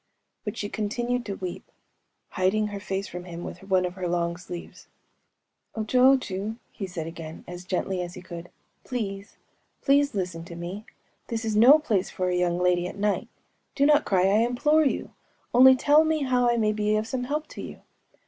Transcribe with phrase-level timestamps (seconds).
[0.43, 4.87] But she continued to weep,‚ÄĒhiding her face from him with one of her long sleeves.
[5.75, 9.35] “O jochŇę,‚ÄĚ he said again, as gently as he could,‚ÄĒ‚Äúplease,
[9.83, 10.85] please listen to me!...
[11.27, 13.27] This is no place for a young lady at night!
[13.75, 17.45] Do not cry, I implore you!‚ÄĒonly tell me how I may be of some help
[17.49, 17.81] to you!